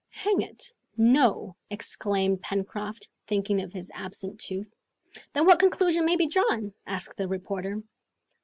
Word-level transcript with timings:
"Hang 0.09 0.41
it, 0.41 0.73
no!" 0.97 1.55
exclaimed 1.69 2.41
Pencroft, 2.41 3.07
thinking 3.27 3.61
of 3.61 3.71
his 3.71 3.91
absent 3.93 4.39
tooth. 4.39 4.73
"Then 5.33 5.45
what 5.45 5.59
conclusion 5.59 6.05
may 6.05 6.15
be 6.15 6.25
drawn?" 6.25 6.73
asked 6.87 7.17
the 7.17 7.27
reporter. 7.27 7.83